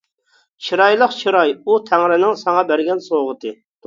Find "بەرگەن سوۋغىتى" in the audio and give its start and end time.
2.73-3.53